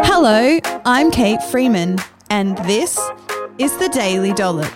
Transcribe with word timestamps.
Hello, 0.00 0.58
I'm 0.84 1.10
Kate 1.10 1.42
Freeman, 1.44 1.98
and 2.28 2.58
this 2.58 3.00
is 3.58 3.74
the 3.78 3.88
Daily 3.88 4.34
Dollop. 4.34 4.70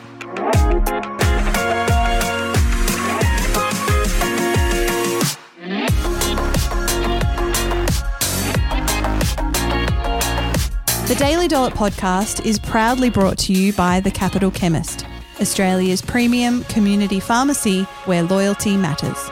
The 11.06 11.16
Daily 11.18 11.48
Dollop 11.48 11.74
podcast 11.74 12.46
is 12.46 12.58
proudly 12.58 13.10
brought 13.10 13.36
to 13.38 13.52
you 13.52 13.74
by 13.74 14.00
The 14.00 14.10
Capital 14.10 14.50
Chemist, 14.50 15.04
Australia's 15.38 16.00
premium 16.00 16.64
community 16.64 17.20
pharmacy 17.20 17.82
where 18.06 18.22
loyalty 18.22 18.74
matters. 18.74 19.30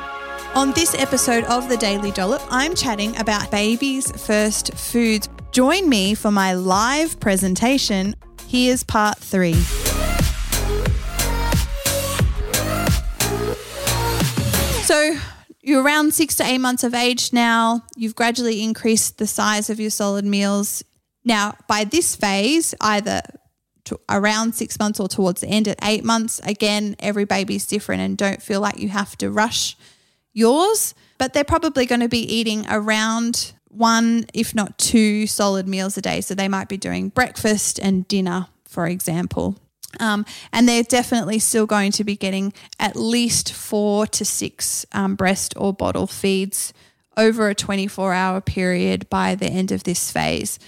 On 0.55 0.73
this 0.73 0.95
episode 0.95 1.45
of 1.45 1.70
The 1.70 1.79
Daily 1.79 2.11
Dollop, 2.11 2.43
I'm 2.50 2.75
chatting 2.75 3.16
about 3.16 3.50
babies' 3.50 4.11
first 4.27 4.75
foods. 4.75 5.30
Join 5.59 5.88
me 5.88 6.14
for 6.14 6.30
my 6.30 6.54
live 6.54 7.18
presentation. 7.18 8.14
Here's 8.46 8.84
part 8.84 9.19
three. 9.19 9.55
So, 14.84 15.16
you're 15.60 15.82
around 15.82 16.15
six 16.15 16.37
to 16.37 16.45
eight 16.45 16.59
months 16.59 16.84
of 16.84 16.95
age 16.95 17.32
now. 17.32 17.82
You've 17.96 18.15
gradually 18.15 18.62
increased 18.62 19.18
the 19.18 19.27
size 19.27 19.68
of 19.68 19.80
your 19.80 19.91
solid 19.91 20.24
meals. 20.24 20.84
Now, 21.24 21.56
by 21.66 21.82
this 21.82 22.15
phase, 22.15 22.73
either 22.80 23.23
around 24.09 24.54
six 24.54 24.79
months 24.79 25.01
or 25.01 25.09
towards 25.09 25.40
the 25.40 25.48
end 25.48 25.66
at 25.66 25.80
eight 25.82 26.04
months, 26.04 26.40
again, 26.45 26.95
every 27.01 27.24
baby's 27.24 27.66
different 27.66 28.02
and 28.02 28.16
don't 28.16 28.40
feel 28.40 28.60
like 28.60 28.79
you 28.79 28.90
have 28.90 29.18
to 29.18 29.29
rush 29.29 29.77
yours, 30.32 30.95
but 31.18 31.32
they're 31.32 31.43
probably 31.43 31.84
going 31.84 32.01
to 32.02 32.09
be 32.09 32.23
eating 32.32 32.65
around 32.70 33.54
one, 33.78 34.27
if 34.34 34.55
not 34.55 34.78
two, 34.78 35.27
solid 35.27 35.66
meals 35.68 35.96
a 35.96 36.02
day. 36.02 36.20
So 36.20 36.34
they 36.34 36.48
might 36.48 36.68
be 36.68 36.77
doing 36.77 37.09
breakfast 37.09 37.78
and 37.78 38.06
dinner, 38.09 38.48
for 38.66 38.87
example. 38.87 39.56
Um, 40.01 40.26
and 40.52 40.68
they're 40.68 40.82
definitely 40.82 41.38
still 41.38 41.66
going 41.66 41.93
to 41.93 42.04
be 42.04 42.16
getting 42.16 42.52
at 42.79 42.96
least 42.96 43.52
four 43.52 44.06
to 44.09 44.24
six 44.24 44.84
um, 44.93 45.15
breast 45.15 45.54
or 45.56 45.73
bottle 45.73 46.06
feeds 46.06 46.74
over 47.16 47.49
a 47.49 47.54
24 47.54 48.12
hour 48.12 48.40
period 48.40 49.09
by 49.09 49.34
the 49.34 49.46
end 49.46 49.73
of 49.73 49.84
this 49.84 50.10
phase. 50.12 50.59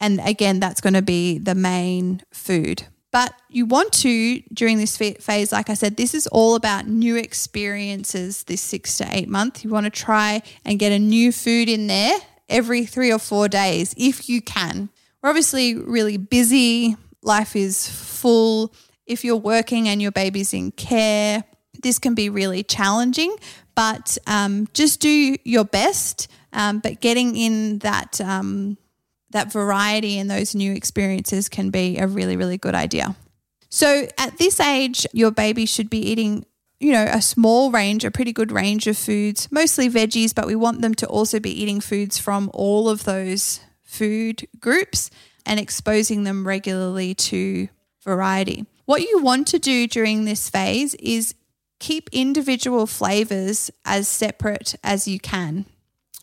And 0.00 0.20
again, 0.20 0.60
that's 0.60 0.80
going 0.80 0.94
to 0.94 1.02
be 1.02 1.38
the 1.38 1.54
main 1.54 2.22
food. 2.32 2.84
But 3.10 3.32
you 3.48 3.64
want 3.64 3.92
to, 3.94 4.40
during 4.52 4.76
this 4.76 4.96
phase, 4.96 5.50
like 5.50 5.70
I 5.70 5.74
said, 5.74 5.96
this 5.96 6.14
is 6.14 6.26
all 6.26 6.54
about 6.54 6.86
new 6.86 7.16
experiences 7.16 8.44
this 8.44 8.60
six 8.60 8.98
to 8.98 9.08
eight 9.10 9.28
month. 9.28 9.64
You 9.64 9.70
want 9.70 9.84
to 9.84 9.90
try 9.90 10.42
and 10.64 10.78
get 10.78 10.92
a 10.92 10.98
new 10.98 11.32
food 11.32 11.70
in 11.70 11.86
there 11.86 12.18
every 12.48 12.84
three 12.86 13.12
or 13.12 13.18
four 13.18 13.48
days 13.48 13.94
if 13.96 14.28
you 14.28 14.40
can. 14.40 14.88
We're 15.22 15.30
obviously 15.30 15.74
really 15.74 16.16
busy, 16.16 16.96
life 17.22 17.56
is 17.56 17.88
full. 17.88 18.72
If 19.06 19.24
you're 19.24 19.36
working 19.36 19.88
and 19.88 20.00
your 20.00 20.12
baby's 20.12 20.52
in 20.52 20.70
care, 20.72 21.44
this 21.82 21.98
can 21.98 22.14
be 22.14 22.28
really 22.28 22.62
challenging, 22.62 23.34
but 23.74 24.18
um, 24.26 24.68
just 24.74 25.00
do 25.00 25.36
your 25.44 25.64
best. 25.64 26.28
Um, 26.52 26.78
but 26.80 27.00
getting 27.00 27.36
in 27.36 27.78
that 27.80 28.20
um, 28.20 28.78
that 29.30 29.52
variety 29.52 30.18
and 30.18 30.30
those 30.30 30.54
new 30.54 30.72
experiences 30.72 31.48
can 31.48 31.70
be 31.70 31.98
a 31.98 32.06
really, 32.06 32.36
really 32.36 32.56
good 32.56 32.74
idea. 32.74 33.14
So 33.68 34.08
at 34.16 34.38
this 34.38 34.60
age, 34.60 35.06
your 35.12 35.30
baby 35.30 35.66
should 35.66 35.90
be 35.90 35.98
eating, 35.98 36.46
you 36.80 36.92
know, 36.92 37.04
a 37.04 37.20
small 37.20 37.70
range, 37.70 38.04
a 38.04 38.10
pretty 38.10 38.32
good 38.32 38.52
range 38.52 38.86
of 38.86 38.96
foods, 38.96 39.50
mostly 39.50 39.88
veggies, 39.88 40.34
but 40.34 40.46
we 40.46 40.54
want 40.54 40.80
them 40.80 40.94
to 40.96 41.06
also 41.06 41.40
be 41.40 41.50
eating 41.50 41.80
foods 41.80 42.18
from 42.18 42.50
all 42.54 42.88
of 42.88 43.04
those 43.04 43.60
food 43.82 44.46
groups 44.60 45.10
and 45.44 45.58
exposing 45.58 46.24
them 46.24 46.46
regularly 46.46 47.14
to 47.14 47.68
variety. 48.04 48.66
What 48.84 49.02
you 49.02 49.18
want 49.18 49.48
to 49.48 49.58
do 49.58 49.86
during 49.86 50.24
this 50.24 50.48
phase 50.48 50.94
is 50.94 51.34
keep 51.80 52.08
individual 52.12 52.86
flavors 52.86 53.70
as 53.84 54.08
separate 54.08 54.74
as 54.84 55.08
you 55.08 55.18
can. 55.18 55.66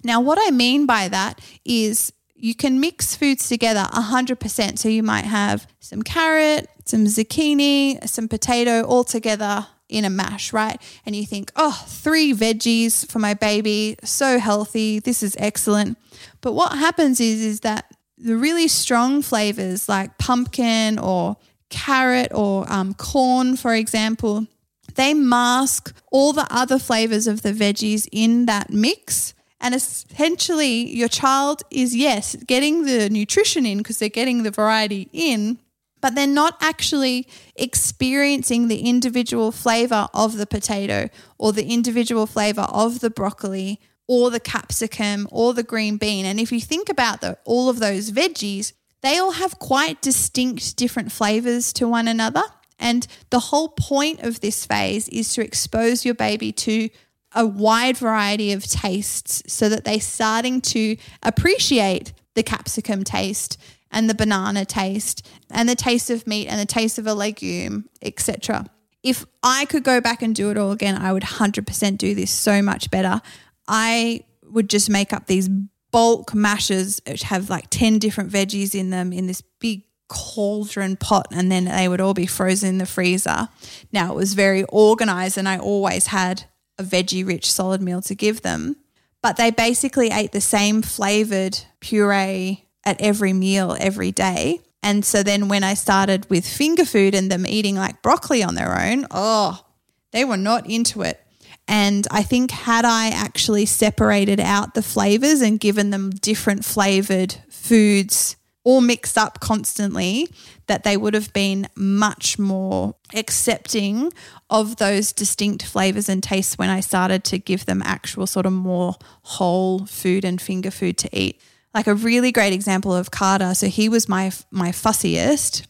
Now, 0.04 0.22
what 0.22 0.38
I 0.42 0.52
mean 0.52 0.86
by 0.86 1.08
that 1.10 1.42
is 1.66 2.14
you 2.36 2.54
can 2.54 2.80
mix 2.80 3.16
foods 3.16 3.50
together 3.50 3.88
100%. 3.92 4.78
So 4.78 4.90
you 4.90 5.04
might 5.04 5.26
have 5.26 5.68
some 5.80 6.02
carrot, 6.02 6.70
some 6.86 7.06
zucchini, 7.06 8.08
some 8.08 8.28
potato 8.28 8.84
all 8.84 9.04
together 9.04 9.68
in 9.90 10.06
a 10.06 10.10
mash, 10.10 10.54
right? 10.54 10.82
And 11.06 11.16
you 11.16 11.26
think, 11.26 11.52
oh, 11.56 11.84
three 11.88 12.34
veggies 12.34 13.10
for 13.10 13.20
my 13.20 13.34
baby, 13.34 13.98
so 14.04 14.40
healthy. 14.40 15.00
This 15.00 15.22
is 15.24 15.36
excellent. 15.40 15.98
But 16.42 16.54
what 16.54 16.78
happens 16.78 17.20
is, 17.20 17.42
is 17.42 17.60
that 17.62 17.86
the 18.18 18.38
really 18.38 18.68
strong 18.68 19.22
flavors 19.22 19.88
like 19.90 20.18
pumpkin 20.18 20.98
or 21.00 21.38
carrot 21.70 22.32
or 22.34 22.72
um, 22.72 22.94
corn, 22.94 23.56
for 23.58 23.74
example, 23.74 24.48
they 24.96 25.14
mask 25.14 25.96
all 26.12 26.32
the 26.34 26.48
other 26.50 26.80
flavors 26.80 27.28
of 27.28 27.42
the 27.42 27.52
veggies 27.52 28.08
in 28.12 28.46
that 28.46 28.70
mix 28.72 29.34
and 29.66 29.74
essentially, 29.74 30.96
your 30.96 31.08
child 31.08 31.64
is, 31.72 31.96
yes, 31.96 32.36
getting 32.36 32.84
the 32.86 33.10
nutrition 33.10 33.66
in 33.66 33.80
because 33.80 33.98
they're 33.98 34.10
getting 34.10 34.44
the 34.44 34.52
variety 34.52 35.10
in, 35.12 35.58
but 36.06 36.14
they're 36.14 36.28
not 36.28 36.56
actually 36.62 37.28
experiencing 37.56 38.68
the 38.68 38.88
individual 38.88 39.52
flavor 39.52 40.08
of 40.14 40.38
the 40.38 40.46
potato 40.46 41.10
or 41.40 41.52
the 41.52 41.66
individual 41.66 42.28
flavor 42.28 42.68
of 42.70 43.00
the 43.00 43.10
broccoli 43.10 43.82
or 44.08 44.30
the 44.30 44.40
capsicum 44.40 45.28
or 45.32 45.56
the 45.56 45.64
green 45.64 45.98
bean. 45.98 46.24
And 46.24 46.40
if 46.40 46.52
you 46.52 46.62
think 46.62 46.90
about 46.90 47.22
the, 47.22 47.40
all 47.44 47.70
of 47.70 47.80
those 47.80 48.12
veggies, 48.12 48.74
they 49.02 49.18
all 49.18 49.32
have 49.32 49.58
quite 49.58 50.00
distinct 50.00 50.78
different 50.78 51.12
flavors 51.12 51.74
to 51.74 51.88
one 51.88 52.08
another. 52.08 52.44
And 52.78 53.08
the 53.32 53.40
whole 53.40 53.70
point 53.70 54.22
of 54.22 54.42
this 54.42 54.64
phase 54.64 55.10
is 55.10 55.34
to 55.34 55.44
expose 55.44 56.06
your 56.06 56.14
baby 56.14 56.52
to 56.52 56.88
a 57.34 57.48
wide 57.48 57.98
variety 57.98 58.52
of 58.54 58.64
tastes 58.64 59.42
so 59.52 59.70
that 59.70 59.86
they're 59.86 60.00
starting 60.00 60.62
to 60.62 60.98
appreciate 61.24 62.14
the 62.36 62.44
capsicum 62.44 63.04
taste 63.04 63.58
and 63.96 64.10
the 64.10 64.14
banana 64.14 64.66
taste 64.66 65.26
and 65.50 65.68
the 65.68 65.76
taste 65.76 66.12
of 66.12 66.28
meat 66.28 66.48
and 66.48 66.60
the 66.60 66.66
taste 66.66 67.00
of 67.00 67.08
a 67.08 67.14
legume, 67.16 67.90
etc. 68.02 68.68
If 69.02 69.26
I 69.42 69.66
could 69.66 69.84
go 69.84 70.02
back 70.02 70.22
and 70.22 70.36
do 70.36 70.52
it 70.52 70.58
all 70.58 70.72
again, 70.72 70.96
I 71.02 71.14
would 71.14 71.24
100% 71.24 71.98
do 71.98 72.14
this 72.14 72.30
so 72.30 72.62
much 72.62 72.92
better. 72.92 73.22
I 73.68 74.26
would 74.44 74.70
just 74.70 74.90
make 74.90 75.14
up 75.14 75.28
these 75.28 75.50
bulk 75.92 76.36
mashes 76.36 77.02
which 77.08 77.24
have 77.24 77.50
like 77.50 77.70
10 77.70 77.98
different 78.00 78.32
veggies 78.32 78.76
in 78.76 78.90
them 78.90 79.14
in 79.14 79.28
this 79.28 79.42
big 79.60 79.84
cauldron 80.10 80.98
pot 80.98 81.28
and 81.32 81.52
then 81.52 81.66
they 81.66 81.88
would 81.88 82.02
all 82.02 82.14
be 82.14 82.26
frozen 82.26 82.70
in 82.70 82.78
the 82.80 82.86
freezer. 82.86 83.48
Now 83.94 84.12
it 84.12 84.16
was 84.16 84.34
very 84.34 84.64
organized 84.66 85.38
and 85.38 85.48
I 85.48 85.58
always 85.58 86.08
had 86.08 86.44
a 86.78 86.84
veggie 86.84 87.26
rich 87.26 87.52
solid 87.52 87.82
meal 87.82 88.02
to 88.02 88.14
give 88.14 88.42
them. 88.42 88.76
But 89.24 89.38
they 89.38 89.52
basically 89.52 90.10
ate 90.12 90.34
the 90.34 90.42
same 90.42 90.82
flavored 90.82 91.60
puree 91.80 92.65
at 92.86 93.00
every 93.02 93.34
meal 93.34 93.76
every 93.80 94.12
day. 94.12 94.62
And 94.84 95.04
so 95.04 95.24
then 95.24 95.48
when 95.48 95.64
I 95.64 95.74
started 95.74 96.30
with 96.30 96.48
finger 96.48 96.86
food 96.86 97.16
and 97.16 97.32
them 97.32 97.46
eating 97.46 97.76
like 97.76 98.02
broccoli 98.02 98.44
on 98.44 98.56
their 98.56 98.80
own, 98.80 99.08
oh, 99.10 99.66
they 100.12 100.24
were 100.24 100.38
not 100.38 100.70
into 100.70 101.02
it. 101.02 101.20
And 101.68 102.08
I 102.12 102.22
think 102.22 102.52
had 102.52 102.86
I 102.86 103.08
actually 103.08 103.66
separated 103.66 104.40
out 104.40 104.76
the 104.76 104.84
flavors 104.84 105.42
and 105.42 105.60
given 105.60 105.90
them 105.90 106.12
different 106.12 106.64
flavored 106.64 107.36
foods 107.50 108.36
all 108.64 108.82
mixed 108.82 109.18
up 109.18 109.40
constantly, 109.40 110.28
that 110.68 110.84
they 110.84 110.98
would 110.98 111.14
have 111.14 111.32
been 111.34 111.68
much 111.76 112.40
more 112.40 112.96
accepting 113.14 114.12
of 114.50 114.78
those 114.78 115.14
distinct 115.14 115.64
flavors 115.64 116.10
and 116.10 116.24
tastes 116.24 116.58
when 116.58 116.70
I 116.70 116.80
started 116.80 117.24
to 117.26 117.38
give 117.38 117.68
them 117.68 117.84
actual 117.86 118.26
sort 118.26 118.48
of 118.48 118.54
more 118.54 118.96
whole 119.22 119.86
food 119.86 120.26
and 120.26 120.42
finger 120.42 120.72
food 120.72 120.98
to 120.98 121.10
eat. 121.18 121.40
Like 121.76 121.88
a 121.88 121.94
really 121.94 122.32
great 122.32 122.54
example 122.54 122.96
of 122.96 123.12
Carter. 123.12 123.54
So 123.54 123.68
he 123.68 123.90
was 123.90 124.10
my 124.10 124.32
my 124.50 124.70
fussiest, 124.70 125.68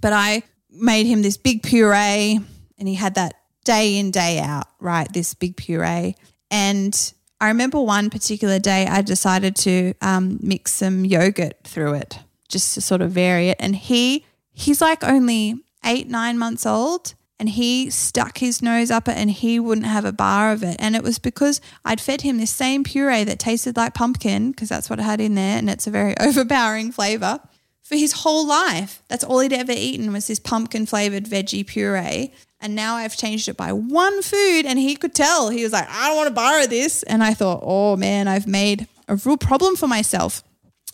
but 0.00 0.12
I 0.12 0.42
made 0.70 1.06
him 1.06 1.22
this 1.22 1.36
big 1.36 1.62
puree 1.62 2.38
and 2.78 2.86
he 2.86 2.94
had 2.94 3.14
that 3.14 3.34
day 3.64 3.96
in 3.96 4.10
day 4.10 4.38
out, 4.38 4.66
right? 4.80 5.10
This 5.12 5.34
big 5.34 5.56
puree. 5.56 6.14
And 6.50 7.12
I 7.40 7.48
remember 7.48 7.80
one 7.80 8.10
particular 8.10 8.58
day 8.58 8.86
I 8.86 9.02
decided 9.02 9.56
to 9.56 9.94
um, 10.00 10.38
mix 10.42 10.72
some 10.72 11.04
yogurt 11.04 11.54
through 11.64 11.94
it 11.94 12.18
just 12.48 12.74
to 12.74 12.80
sort 12.80 13.02
of 13.02 13.10
vary 13.10 13.48
it. 13.48 13.56
And 13.58 13.74
he 13.74 14.24
he's 14.52 14.80
like 14.80 15.02
only 15.02 15.56
eight, 15.84 16.08
nine 16.08 16.38
months 16.38 16.64
old. 16.64 17.14
And 17.38 17.50
he 17.50 17.90
stuck 17.90 18.38
his 18.38 18.62
nose 18.62 18.90
up 18.90 19.08
it 19.08 19.16
and 19.16 19.30
he 19.30 19.60
wouldn't 19.60 19.86
have 19.86 20.06
a 20.06 20.12
bar 20.12 20.52
of 20.52 20.62
it. 20.62 20.76
And 20.78 20.96
it 20.96 21.02
was 21.02 21.18
because 21.18 21.60
I'd 21.84 22.00
fed 22.00 22.22
him 22.22 22.38
this 22.38 22.50
same 22.50 22.82
puree 22.82 23.24
that 23.24 23.38
tasted 23.38 23.76
like 23.76 23.92
pumpkin, 23.92 24.52
because 24.52 24.70
that's 24.70 24.88
what 24.88 24.98
it 24.98 25.02
had 25.02 25.20
in 25.20 25.34
there. 25.34 25.58
And 25.58 25.68
it's 25.68 25.86
a 25.86 25.90
very 25.90 26.14
overpowering 26.20 26.92
flavor 26.92 27.40
for 27.82 27.94
his 27.94 28.12
whole 28.12 28.46
life. 28.46 29.02
That's 29.08 29.22
all 29.22 29.40
he'd 29.40 29.52
ever 29.52 29.72
eaten 29.72 30.12
was 30.12 30.26
this 30.26 30.40
pumpkin 30.40 30.86
flavored 30.86 31.24
veggie 31.24 31.66
puree. 31.66 32.32
And 32.58 32.74
now 32.74 32.96
I've 32.96 33.16
changed 33.16 33.48
it 33.48 33.56
by 33.56 33.72
one 33.72 34.22
food. 34.22 34.64
And 34.64 34.78
he 34.78 34.96
could 34.96 35.14
tell. 35.14 35.50
He 35.50 35.62
was 35.62 35.72
like, 35.72 35.88
I 35.90 36.08
don't 36.08 36.16
want 36.16 36.28
to 36.28 36.34
borrow 36.34 36.66
this. 36.66 37.02
And 37.02 37.22
I 37.22 37.34
thought, 37.34 37.60
oh 37.62 37.96
man, 37.96 38.28
I've 38.28 38.46
made 38.46 38.88
a 39.08 39.16
real 39.16 39.36
problem 39.36 39.76
for 39.76 39.86
myself. 39.86 40.42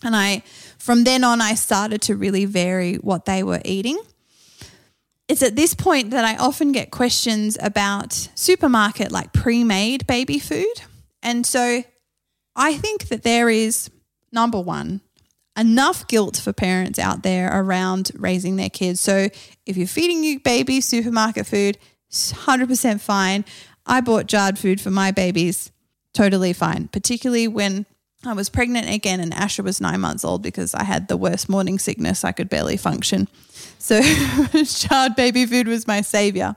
And 0.04 0.16
I 0.16 0.42
from 0.78 1.04
then 1.04 1.22
on, 1.22 1.40
I 1.40 1.54
started 1.54 2.02
to 2.02 2.16
really 2.16 2.44
vary 2.44 2.96
what 2.96 3.24
they 3.24 3.44
were 3.44 3.60
eating. 3.64 4.02
It's 5.32 5.42
at 5.42 5.56
this 5.56 5.72
point 5.72 6.10
that 6.10 6.26
I 6.26 6.36
often 6.36 6.72
get 6.72 6.90
questions 6.90 7.56
about 7.58 8.12
supermarket, 8.34 9.10
like 9.10 9.32
pre 9.32 9.64
made 9.64 10.06
baby 10.06 10.38
food. 10.38 10.82
And 11.22 11.46
so 11.46 11.82
I 12.54 12.74
think 12.74 13.08
that 13.08 13.22
there 13.22 13.48
is, 13.48 13.88
number 14.30 14.60
one, 14.60 15.00
enough 15.58 16.06
guilt 16.06 16.36
for 16.36 16.52
parents 16.52 16.98
out 16.98 17.22
there 17.22 17.48
around 17.50 18.10
raising 18.14 18.56
their 18.56 18.68
kids. 18.68 19.00
So 19.00 19.30
if 19.64 19.78
you're 19.78 19.86
feeding 19.86 20.22
your 20.22 20.38
baby 20.40 20.82
supermarket 20.82 21.46
food, 21.46 21.78
100% 22.10 23.00
fine. 23.00 23.46
I 23.86 24.02
bought 24.02 24.26
jarred 24.26 24.58
food 24.58 24.82
for 24.82 24.90
my 24.90 25.12
babies, 25.12 25.72
totally 26.12 26.52
fine, 26.52 26.88
particularly 26.88 27.48
when 27.48 27.86
I 28.24 28.34
was 28.34 28.48
pregnant 28.48 28.88
again 28.88 29.20
and 29.20 29.34
Asher 29.34 29.62
was 29.62 29.80
nine 29.80 30.00
months 30.00 30.24
old 30.24 30.42
because 30.42 30.74
I 30.74 30.84
had 30.84 31.08
the 31.08 31.16
worst 31.16 31.48
morning 31.48 31.78
sickness. 31.78 32.24
I 32.24 32.32
could 32.32 32.48
barely 32.48 32.76
function. 32.76 33.28
So 33.78 34.00
jarred 34.64 35.16
baby 35.16 35.44
food 35.44 35.66
was 35.66 35.86
my 35.86 36.02
savior. 36.02 36.56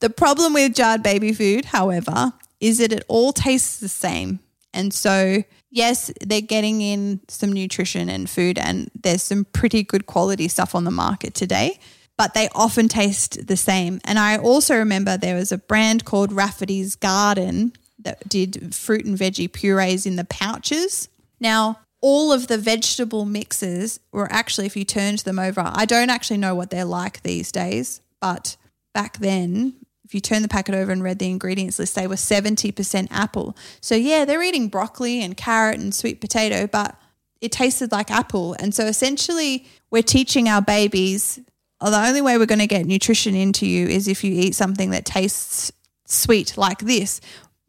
The 0.00 0.10
problem 0.10 0.52
with 0.52 0.74
jarred 0.74 1.02
baby 1.02 1.32
food, 1.32 1.66
however, 1.66 2.32
is 2.60 2.78
that 2.78 2.92
it 2.92 3.04
all 3.08 3.32
tastes 3.32 3.80
the 3.80 3.88
same. 3.88 4.40
And 4.72 4.92
so, 4.92 5.42
yes, 5.70 6.12
they're 6.20 6.40
getting 6.40 6.80
in 6.82 7.20
some 7.28 7.52
nutrition 7.52 8.08
and 8.08 8.28
food, 8.28 8.58
and 8.58 8.90
there's 8.94 9.22
some 9.22 9.44
pretty 9.46 9.82
good 9.82 10.06
quality 10.06 10.46
stuff 10.46 10.74
on 10.74 10.84
the 10.84 10.90
market 10.90 11.34
today, 11.34 11.80
but 12.16 12.34
they 12.34 12.48
often 12.54 12.86
taste 12.86 13.46
the 13.46 13.56
same. 13.56 14.00
And 14.04 14.18
I 14.18 14.36
also 14.36 14.76
remember 14.76 15.16
there 15.16 15.36
was 15.36 15.50
a 15.50 15.58
brand 15.58 16.04
called 16.04 16.32
Rafferty's 16.32 16.94
Garden 16.94 17.72
that 18.08 18.28
did 18.28 18.74
fruit 18.74 19.04
and 19.04 19.18
veggie 19.18 19.52
purees 19.52 20.06
in 20.06 20.16
the 20.16 20.24
pouches. 20.24 21.08
Now, 21.38 21.80
all 22.00 22.32
of 22.32 22.46
the 22.46 22.58
vegetable 22.58 23.24
mixes 23.24 24.00
were 24.12 24.30
actually, 24.32 24.66
if 24.66 24.76
you 24.76 24.84
turned 24.84 25.20
them 25.20 25.38
over, 25.38 25.62
I 25.64 25.84
don't 25.84 26.10
actually 26.10 26.38
know 26.38 26.54
what 26.54 26.70
they're 26.70 26.84
like 26.84 27.22
these 27.22 27.52
days, 27.52 28.00
but 28.20 28.56
back 28.94 29.18
then, 29.18 29.74
if 30.04 30.14
you 30.14 30.20
turn 30.20 30.40
the 30.40 30.48
packet 30.48 30.74
over 30.74 30.90
and 30.90 31.02
read 31.02 31.18
the 31.18 31.28
ingredients 31.28 31.78
list, 31.78 31.94
they 31.94 32.06
were 32.06 32.14
70% 32.14 33.08
apple. 33.10 33.56
So, 33.80 33.94
yeah, 33.94 34.24
they're 34.24 34.42
eating 34.42 34.68
broccoli 34.68 35.22
and 35.22 35.36
carrot 35.36 35.78
and 35.78 35.94
sweet 35.94 36.20
potato, 36.20 36.66
but 36.66 36.98
it 37.42 37.52
tasted 37.52 37.92
like 37.92 38.10
apple. 38.10 38.56
And 38.58 38.74
so, 38.74 38.86
essentially, 38.86 39.66
we're 39.90 40.02
teaching 40.02 40.48
our 40.48 40.62
babies 40.62 41.40
oh, 41.80 41.90
the 41.90 42.06
only 42.06 42.20
way 42.20 42.38
we're 42.38 42.46
going 42.46 42.58
to 42.58 42.66
get 42.66 42.86
nutrition 42.86 43.34
into 43.34 43.66
you 43.66 43.86
is 43.86 44.08
if 44.08 44.24
you 44.24 44.32
eat 44.32 44.54
something 44.54 44.90
that 44.90 45.04
tastes 45.04 45.70
sweet 46.06 46.56
like 46.56 46.80
this. 46.80 47.20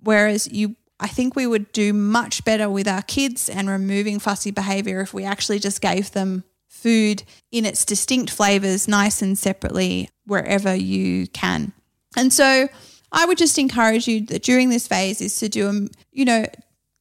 Whereas 0.01 0.51
you, 0.51 0.75
I 0.99 1.07
think 1.07 1.35
we 1.35 1.47
would 1.47 1.71
do 1.71 1.93
much 1.93 2.43
better 2.45 2.69
with 2.69 2.87
our 2.87 3.01
kids 3.01 3.49
and 3.49 3.69
removing 3.69 4.19
fussy 4.19 4.51
behavior 4.51 5.01
if 5.01 5.13
we 5.13 5.23
actually 5.23 5.59
just 5.59 5.81
gave 5.81 6.11
them 6.11 6.43
food 6.67 7.23
in 7.51 7.65
its 7.65 7.85
distinct 7.85 8.31
flavors, 8.31 8.87
nice 8.87 9.21
and 9.21 9.37
separately, 9.37 10.09
wherever 10.25 10.73
you 10.73 11.27
can. 11.27 11.73
And 12.15 12.31
so 12.31 12.67
I 13.11 13.25
would 13.25 13.37
just 13.37 13.57
encourage 13.57 14.07
you 14.07 14.25
that 14.27 14.43
during 14.43 14.69
this 14.69 14.87
phase 14.87 15.21
is 15.21 15.37
to 15.39 15.49
do, 15.49 15.67
um, 15.67 15.89
you 16.11 16.25
know, 16.25 16.45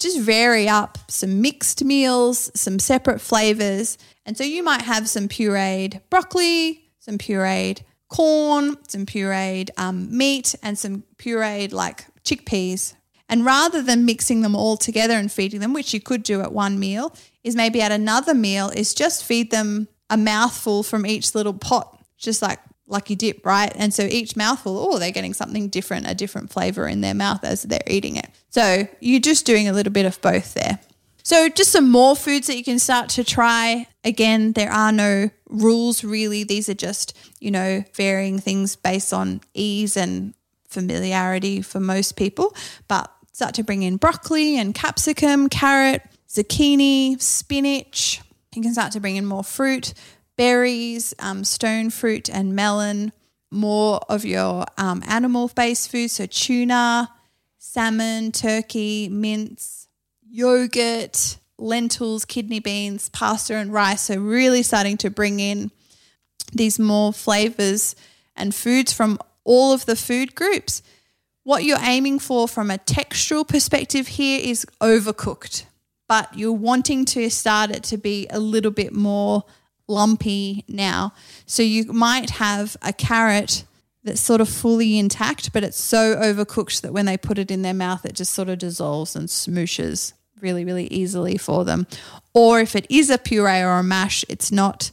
just 0.00 0.20
vary 0.20 0.68
up 0.68 0.98
some 1.08 1.40
mixed 1.40 1.84
meals, 1.84 2.50
some 2.54 2.78
separate 2.78 3.20
flavors. 3.20 3.98
And 4.24 4.36
so 4.36 4.44
you 4.44 4.62
might 4.62 4.82
have 4.82 5.08
some 5.08 5.28
pureed 5.28 6.00
broccoli, 6.08 6.88
some 6.98 7.18
pureed 7.18 7.82
corn, 8.08 8.76
some 8.86 9.06
pureed 9.06 9.70
um, 9.76 10.16
meat, 10.16 10.54
and 10.62 10.78
some 10.78 11.04
pureed 11.16 11.72
like 11.72 12.06
chickpeas. 12.28 12.94
And 13.28 13.44
rather 13.44 13.82
than 13.82 14.04
mixing 14.06 14.40
them 14.40 14.56
all 14.56 14.76
together 14.76 15.14
and 15.14 15.30
feeding 15.30 15.60
them, 15.60 15.74
which 15.74 15.92
you 15.92 16.00
could 16.00 16.22
do 16.22 16.40
at 16.40 16.52
one 16.52 16.78
meal, 16.78 17.14
is 17.44 17.54
maybe 17.54 17.82
at 17.82 17.92
another 17.92 18.34
meal 18.34 18.70
is 18.70 18.94
just 18.94 19.24
feed 19.24 19.50
them 19.50 19.88
a 20.08 20.16
mouthful 20.16 20.82
from 20.82 21.04
each 21.04 21.34
little 21.34 21.52
pot, 21.52 22.02
just 22.16 22.40
like 22.40 22.58
lucky 22.86 23.14
dip, 23.14 23.44
right? 23.44 23.72
And 23.76 23.92
so 23.92 24.04
each 24.04 24.34
mouthful, 24.36 24.78
oh, 24.78 24.98
they're 24.98 25.10
getting 25.10 25.34
something 25.34 25.68
different, 25.68 26.10
a 26.10 26.14
different 26.14 26.50
flavor 26.50 26.88
in 26.88 27.02
their 27.02 27.14
mouth 27.14 27.44
as 27.44 27.62
they're 27.62 27.80
eating 27.86 28.16
it. 28.16 28.30
So 28.48 28.88
you're 29.00 29.20
just 29.20 29.44
doing 29.44 29.68
a 29.68 29.72
little 29.72 29.92
bit 29.92 30.06
of 30.06 30.20
both 30.22 30.54
there. 30.54 30.78
So 31.22 31.50
just 31.50 31.72
some 31.72 31.90
more 31.90 32.16
foods 32.16 32.46
that 32.46 32.56
you 32.56 32.64
can 32.64 32.78
start 32.78 33.10
to 33.10 33.24
try. 33.24 33.86
Again, 34.02 34.52
there 34.52 34.72
are 34.72 34.90
no 34.90 35.28
rules 35.50 36.02
really. 36.02 36.42
These 36.44 36.70
are 36.70 36.74
just, 36.74 37.14
you 37.38 37.50
know, 37.50 37.84
varying 37.94 38.38
things 38.38 38.76
based 38.76 39.12
on 39.12 39.42
ease 39.52 39.98
and 39.98 40.32
familiarity 40.68 41.62
for 41.62 41.80
most 41.80 42.16
people, 42.16 42.54
but 42.86 43.10
start 43.32 43.54
to 43.54 43.62
bring 43.62 43.82
in 43.82 43.96
broccoli 43.96 44.58
and 44.58 44.74
capsicum, 44.74 45.48
carrot, 45.48 46.02
zucchini, 46.28 47.20
spinach. 47.20 48.20
You 48.54 48.62
can 48.62 48.72
start 48.72 48.92
to 48.92 49.00
bring 49.00 49.16
in 49.16 49.26
more 49.26 49.44
fruit, 49.44 49.94
berries, 50.36 51.14
um, 51.18 51.44
stone 51.44 51.90
fruit, 51.90 52.28
and 52.28 52.54
melon. 52.54 53.12
More 53.50 54.00
of 54.10 54.26
your 54.26 54.66
um, 54.76 55.02
animal 55.06 55.50
based 55.54 55.90
foods, 55.90 56.14
so 56.14 56.26
tuna, 56.26 57.10
salmon, 57.58 58.30
turkey, 58.30 59.08
mince, 59.08 59.88
yogurt, 60.28 61.38
lentils, 61.58 62.24
kidney 62.24 62.60
beans, 62.60 63.08
pasta, 63.08 63.54
and 63.54 63.72
rice. 63.72 64.02
So, 64.02 64.18
really 64.18 64.62
starting 64.62 64.98
to 64.98 65.10
bring 65.10 65.40
in 65.40 65.70
these 66.52 66.78
more 66.78 67.12
flavors 67.12 67.96
and 68.36 68.54
foods 68.54 68.92
from 68.92 69.18
all 69.48 69.72
of 69.72 69.86
the 69.86 69.96
food 69.96 70.34
groups. 70.34 70.82
What 71.42 71.64
you're 71.64 71.78
aiming 71.80 72.18
for 72.18 72.46
from 72.46 72.70
a 72.70 72.76
textural 72.76 73.48
perspective 73.48 74.06
here 74.06 74.38
is 74.42 74.66
overcooked, 74.82 75.64
but 76.06 76.36
you're 76.36 76.52
wanting 76.52 77.06
to 77.06 77.30
start 77.30 77.70
it 77.70 77.82
to 77.84 77.96
be 77.96 78.26
a 78.28 78.38
little 78.38 78.70
bit 78.70 78.92
more 78.92 79.44
lumpy 79.88 80.64
now. 80.68 81.14
So 81.46 81.62
you 81.62 81.90
might 81.90 82.30
have 82.30 82.76
a 82.82 82.92
carrot 82.92 83.64
that's 84.04 84.20
sort 84.20 84.42
of 84.42 84.50
fully 84.50 84.98
intact, 84.98 85.54
but 85.54 85.64
it's 85.64 85.80
so 85.80 86.16
overcooked 86.16 86.82
that 86.82 86.92
when 86.92 87.06
they 87.06 87.16
put 87.16 87.38
it 87.38 87.50
in 87.50 87.62
their 87.62 87.72
mouth, 87.72 88.04
it 88.04 88.14
just 88.14 88.34
sort 88.34 88.50
of 88.50 88.58
dissolves 88.58 89.16
and 89.16 89.28
smooshes 89.28 90.12
really, 90.42 90.66
really 90.66 90.88
easily 90.88 91.38
for 91.38 91.64
them. 91.64 91.86
Or 92.34 92.60
if 92.60 92.76
it 92.76 92.86
is 92.90 93.08
a 93.08 93.16
puree 93.16 93.62
or 93.62 93.78
a 93.78 93.82
mash, 93.82 94.26
it's 94.28 94.52
not 94.52 94.90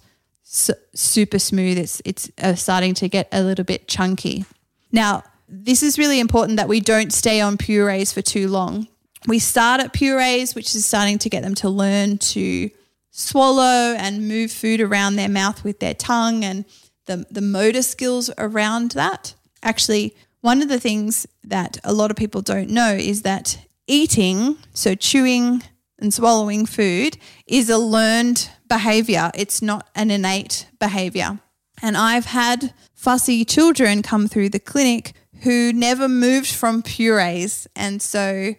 super 0.93 1.39
smooth. 1.39 1.77
It's 1.77 2.01
it's 2.05 2.31
uh, 2.41 2.55
starting 2.55 2.93
to 2.95 3.09
get 3.09 3.27
a 3.31 3.41
little 3.41 3.65
bit 3.65 3.87
chunky. 3.87 4.45
Now, 4.91 5.23
this 5.47 5.83
is 5.83 5.97
really 5.97 6.19
important 6.19 6.57
that 6.57 6.67
we 6.67 6.79
don't 6.79 7.11
stay 7.11 7.41
on 7.41 7.57
purees 7.57 8.13
for 8.13 8.21
too 8.21 8.47
long. 8.47 8.87
We 9.27 9.39
start 9.39 9.81
at 9.81 9.93
purees, 9.93 10.55
which 10.55 10.75
is 10.75 10.85
starting 10.85 11.19
to 11.19 11.29
get 11.29 11.43
them 11.43 11.55
to 11.55 11.69
learn 11.69 12.17
to 12.19 12.69
swallow 13.11 13.95
and 13.97 14.27
move 14.27 14.51
food 14.51 14.81
around 14.81 15.15
their 15.15 15.29
mouth 15.29 15.63
with 15.63 15.79
their 15.79 15.93
tongue 15.93 16.43
and 16.43 16.65
the, 17.05 17.25
the 17.31 17.41
motor 17.41 17.81
skills 17.81 18.29
around 18.37 18.91
that. 18.91 19.33
Actually, 19.63 20.15
one 20.41 20.61
of 20.61 20.69
the 20.69 20.79
things 20.79 21.25
that 21.43 21.77
a 21.83 21.93
lot 21.93 22.11
of 22.11 22.17
people 22.17 22.41
don't 22.41 22.69
know 22.69 22.93
is 22.93 23.21
that 23.23 23.57
eating, 23.87 24.57
so 24.73 24.95
chewing 24.95 25.63
and 25.97 26.13
swallowing 26.13 26.65
food, 26.65 27.17
is 27.47 27.69
a 27.69 27.77
learned 27.77 28.49
behavior. 28.67 29.31
It's 29.33 29.61
not 29.61 29.87
an 29.95 30.11
innate 30.11 30.67
behavior. 30.79 31.39
And 31.81 31.97
I've 31.97 32.25
had 32.25 32.73
fussy 32.93 33.45
children 33.45 34.01
come 34.01 34.27
through 34.27 34.49
the 34.49 34.59
clinic 34.59 35.13
who 35.41 35.73
never 35.73 36.07
moved 36.07 36.47
from 36.47 36.81
purees. 36.81 37.67
And 37.75 38.01
so 38.01 38.55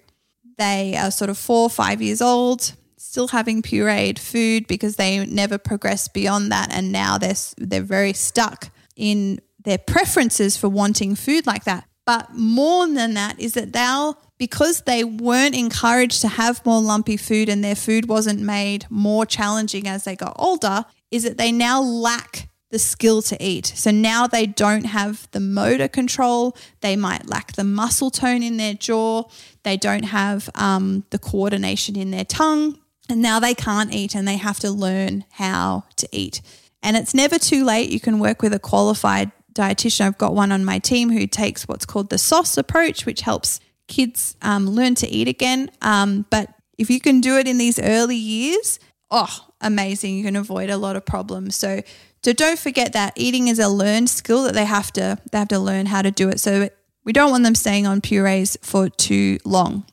they 0.58 0.96
are 0.96 1.10
sort 1.10 1.30
of 1.30 1.38
four 1.38 1.70
five 1.70 2.02
years 2.02 2.20
old, 2.20 2.74
still 2.96 3.28
having 3.28 3.62
pureed 3.62 4.18
food 4.18 4.66
because 4.66 4.96
they 4.96 5.24
never 5.26 5.58
progressed 5.58 6.12
beyond 6.12 6.52
that. 6.52 6.72
And 6.72 6.92
now 6.92 7.18
they're, 7.18 7.34
they're 7.56 7.80
very 7.82 8.12
stuck 8.12 8.70
in 8.94 9.40
their 9.64 9.78
preferences 9.78 10.56
for 10.56 10.68
wanting 10.68 11.14
food 11.14 11.46
like 11.46 11.64
that. 11.64 11.88
But 12.04 12.34
more 12.34 12.86
than 12.86 13.14
that 13.14 13.40
is 13.40 13.54
that 13.54 13.72
they'll 13.72 14.16
because 14.38 14.82
they 14.82 15.04
weren't 15.04 15.54
encouraged 15.54 16.20
to 16.22 16.28
have 16.28 16.64
more 16.66 16.80
lumpy 16.80 17.16
food 17.16 17.48
and 17.48 17.64
their 17.64 17.74
food 17.74 18.08
wasn't 18.08 18.40
made 18.40 18.86
more 18.90 19.24
challenging 19.24 19.86
as 19.88 20.04
they 20.04 20.16
got 20.16 20.36
older, 20.38 20.84
is 21.10 21.22
that 21.22 21.38
they 21.38 21.52
now 21.52 21.80
lack 21.80 22.48
the 22.70 22.78
skill 22.78 23.22
to 23.22 23.42
eat. 23.42 23.66
So 23.66 23.90
now 23.90 24.26
they 24.26 24.44
don't 24.46 24.84
have 24.84 25.28
the 25.30 25.40
motor 25.40 25.88
control. 25.88 26.56
They 26.80 26.96
might 26.96 27.26
lack 27.28 27.52
the 27.52 27.64
muscle 27.64 28.10
tone 28.10 28.42
in 28.42 28.56
their 28.56 28.74
jaw. 28.74 29.24
They 29.62 29.76
don't 29.76 30.04
have 30.04 30.50
um, 30.54 31.04
the 31.10 31.18
coordination 31.18 31.96
in 31.96 32.10
their 32.10 32.24
tongue. 32.24 32.78
And 33.08 33.22
now 33.22 33.38
they 33.38 33.54
can't 33.54 33.94
eat 33.94 34.14
and 34.14 34.26
they 34.26 34.36
have 34.36 34.58
to 34.60 34.70
learn 34.70 35.24
how 35.30 35.84
to 35.96 36.08
eat. 36.10 36.42
And 36.82 36.96
it's 36.96 37.14
never 37.14 37.38
too 37.38 37.64
late. 37.64 37.90
You 37.90 38.00
can 38.00 38.18
work 38.18 38.42
with 38.42 38.52
a 38.52 38.58
qualified 38.58 39.30
dietitian. 39.54 40.06
I've 40.06 40.18
got 40.18 40.34
one 40.34 40.52
on 40.52 40.64
my 40.64 40.78
team 40.78 41.10
who 41.10 41.26
takes 41.26 41.66
what's 41.68 41.86
called 41.86 42.10
the 42.10 42.18
SOS 42.18 42.56
approach, 42.58 43.06
which 43.06 43.22
helps 43.22 43.60
kids 43.88 44.36
um, 44.42 44.66
learn 44.68 44.94
to 44.96 45.08
eat 45.08 45.28
again. 45.28 45.70
Um, 45.82 46.26
but 46.30 46.50
if 46.78 46.90
you 46.90 47.00
can 47.00 47.20
do 47.20 47.38
it 47.38 47.48
in 47.48 47.58
these 47.58 47.78
early 47.78 48.16
years, 48.16 48.78
oh, 49.10 49.48
amazing. 49.60 50.16
You 50.16 50.24
can 50.24 50.36
avoid 50.36 50.70
a 50.70 50.76
lot 50.76 50.96
of 50.96 51.04
problems. 51.04 51.56
So, 51.56 51.82
so 52.22 52.32
don't 52.32 52.58
forget 52.58 52.92
that 52.92 53.12
eating 53.16 53.48
is 53.48 53.58
a 53.58 53.68
learned 53.68 54.10
skill 54.10 54.44
that 54.44 54.54
they 54.54 54.64
have 54.64 54.92
to 54.92 55.18
they 55.30 55.38
have 55.38 55.48
to 55.48 55.58
learn 55.58 55.86
how 55.86 56.02
to 56.02 56.10
do 56.10 56.28
it. 56.28 56.40
So 56.40 56.68
we 57.04 57.12
don't 57.12 57.30
want 57.30 57.44
them 57.44 57.54
staying 57.54 57.86
on 57.86 58.00
purees 58.00 58.56
for 58.62 58.88
too 58.88 59.38
long. 59.44 59.84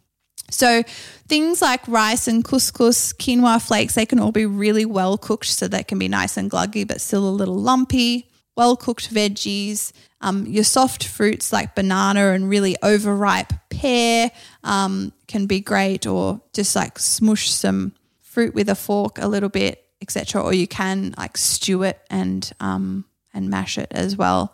So 0.49 0.83
things 1.27 1.61
like 1.61 1.87
rice 1.87 2.27
and 2.27 2.43
couscous, 2.43 3.13
quinoa 3.13 3.65
flakes, 3.65 3.95
they 3.95 4.05
can 4.05 4.19
all 4.19 4.31
be 4.31 4.45
really 4.45 4.85
well 4.85 5.17
cooked 5.17 5.47
so 5.47 5.67
they 5.67 5.83
can 5.83 5.97
be 5.97 6.07
nice 6.07 6.37
and 6.37 6.49
gluggy 6.49 6.87
but 6.87 7.01
still 7.01 7.27
a 7.27 7.31
little 7.31 7.55
lumpy. 7.55 8.29
Well 8.55 8.75
cooked 8.75 9.13
veggies, 9.13 9.91
um, 10.21 10.45
your 10.45 10.63
soft 10.63 11.05
fruits 11.05 11.51
like 11.51 11.75
banana 11.75 12.31
and 12.31 12.49
really 12.49 12.77
overripe 12.81 13.51
pear 13.69 14.31
um, 14.63 15.11
can 15.27 15.47
be 15.47 15.59
great, 15.59 16.05
or 16.07 16.41
just 16.53 16.75
like 16.75 16.99
smush 16.99 17.49
some 17.49 17.93
fruit 18.21 18.53
with 18.53 18.69
a 18.69 18.75
fork 18.75 19.17
a 19.19 19.27
little 19.27 19.49
bit, 19.49 19.85
etc. 20.01 20.41
Or 20.41 20.53
you 20.53 20.67
can 20.67 21.13
like 21.17 21.37
stew 21.37 21.83
it 21.83 21.99
and 22.09 22.51
um, 22.59 23.05
and 23.33 23.49
mash 23.49 23.77
it 23.77 23.89
as 23.91 24.15
well. 24.15 24.53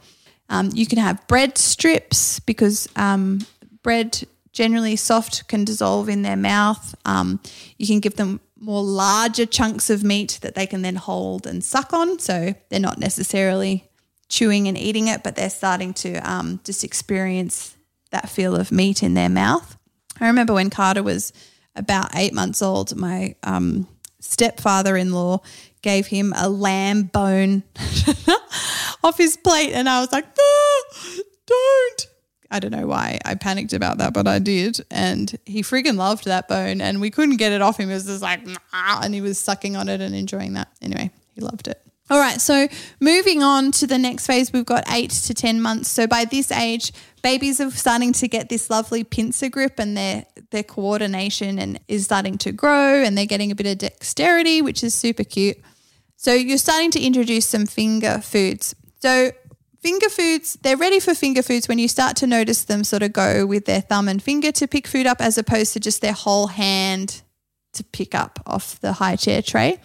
Um, 0.50 0.72
you 0.74 0.88
can 0.88 0.98
have 0.98 1.28
bread 1.28 1.58
strips 1.58 2.40
because 2.40 2.88
um, 2.96 3.40
bread 3.84 4.24
generally 4.52 4.96
soft 4.96 5.48
can 5.48 5.64
dissolve 5.64 6.10
in 6.10 6.24
their 6.24 6.36
mouth. 6.36 6.96
Um, 7.06 7.40
you 7.78 7.86
can 7.86 8.00
give 8.00 8.16
them 8.16 8.40
more 8.60 8.84
larger 8.84 9.46
chunks 9.46 9.90
of 9.90 10.04
meat 10.04 10.40
that 10.42 10.56
they 10.56 10.66
can 10.66 10.82
then 10.82 10.96
hold 10.96 11.46
and 11.46 11.64
suck 11.64 11.94
on. 11.94 12.20
So 12.20 12.56
they're 12.70 12.80
not 12.80 12.98
necessarily 12.98 13.89
chewing 14.30 14.68
and 14.68 14.78
eating 14.78 15.08
it, 15.08 15.24
but 15.24 15.36
they're 15.36 15.50
starting 15.50 15.94
to 15.96 16.16
um, 16.20 16.60
just 16.64 16.84
experience 16.84 17.76
that 18.12 18.30
feel 18.30 18.56
of 18.56 18.72
meat 18.72 19.04
in 19.04 19.16
their 19.16 19.30
mouth. 19.30 19.78
I 20.22 20.28
remember 20.28 20.54
when 20.54 20.70
Carter 20.70 21.04
was 21.04 21.34
about 21.76 22.16
eight 22.16 22.34
months 22.34 22.62
old, 22.62 22.96
my 22.96 23.36
um, 23.44 23.88
stepfather 24.20 24.96
in 24.96 25.14
law 25.14 25.42
gave 25.82 26.08
him 26.08 26.34
a 26.36 26.50
lamb 26.50 27.04
bone 27.04 27.64
off 29.04 29.18
his 29.18 29.38
plate, 29.38 29.74
and 29.74 29.90
I 29.90 30.00
was 30.00 30.12
like, 30.12 30.26
no, 30.38 31.24
don't. 31.46 32.08
I 32.52 32.60
don't 32.60 32.72
know 32.72 32.88
why 32.88 33.20
I 33.26 33.36
panicked 33.36 33.74
about 33.74 34.00
that, 34.00 34.12
but 34.12 34.28
I 34.28 34.40
did. 34.40 34.84
And 34.90 35.38
he 35.46 35.62
freaking 35.62 35.98
loved 35.98 36.26
that 36.26 36.48
bone, 36.48 36.82
and 36.82 37.00
we 37.00 37.12
couldn't 37.12 37.38
get 37.38 37.52
it 37.52 37.62
off 37.62 37.80
him. 37.80 37.90
It 37.90 37.94
was 37.94 38.06
just 38.06 38.22
like, 38.22 38.46
nah, 38.46 39.02
and 39.02 39.14
he 39.14 39.22
was 39.22 39.38
sucking 39.38 39.76
on 39.76 39.88
it 39.88 40.02
and 40.02 40.16
enjoying 40.16 40.54
that. 40.54 40.70
Anyway, 40.82 41.12
he 41.34 41.42
loved 41.42 41.68
it. 41.68 41.82
All 42.12 42.20
right, 42.20 42.42
so 42.42 42.68
moving 43.00 43.44
on 43.44 43.72
to 43.74 43.86
the 43.86 44.00
next 44.00 44.26
phase, 44.26 44.52
we've 44.52 44.66
got 44.66 44.84
eight 44.90 45.12
to 45.12 45.34
10 45.34 45.62
months. 45.62 45.90
So 45.90 46.08
by 46.08 46.26
this 46.26 46.52
age, 46.52 46.92
babies 47.22 47.62
are 47.62 47.70
starting 47.70 48.14
to 48.14 48.28
get 48.28 48.50
this 48.50 48.72
lovely 48.72 49.04
pincer 49.04 49.48
grip 49.48 49.76
and 49.78 49.96
their, 49.96 50.26
their 50.50 50.64
coordination 50.64 51.60
and 51.60 51.80
is 51.88 52.06
starting 52.06 52.40
to 52.40 52.52
grow 52.52 53.04
and 53.04 53.16
they're 53.16 53.28
getting 53.28 53.52
a 53.52 53.56
bit 53.56 53.68
of 53.68 53.78
dexterity, 53.78 54.60
which 54.64 54.84
is 54.84 54.96
super 54.96 55.24
cute. 55.24 55.58
So 56.16 56.34
you're 56.34 56.58
starting 56.58 56.90
to 56.92 57.00
introduce 57.00 57.46
some 57.46 57.68
finger 57.68 58.20
foods. 58.22 58.76
So 59.02 59.32
finger 59.80 60.10
foods, 60.10 60.58
they're 60.64 60.78
ready 60.78 61.00
for 61.00 61.14
finger 61.14 61.44
foods 61.44 61.68
when 61.68 61.78
you 61.78 61.88
start 61.88 62.16
to 62.18 62.28
notice 62.28 62.64
them 62.64 62.84
sort 62.84 63.04
of 63.04 63.14
go 63.14 63.46
with 63.46 63.66
their 63.66 63.82
thumb 63.82 64.08
and 64.08 64.22
finger 64.22 64.52
to 64.54 64.68
pick 64.68 64.88
food 64.88 65.06
up 65.06 65.22
as 65.22 65.38
opposed 65.38 65.74
to 65.74 65.80
just 65.80 66.02
their 66.02 66.14
whole 66.14 66.48
hand 66.48 67.22
to 67.74 67.84
pick 67.84 68.16
up 68.16 68.40
off 68.46 68.80
the 68.80 68.94
high 68.94 69.16
chair 69.16 69.42
tray. 69.42 69.80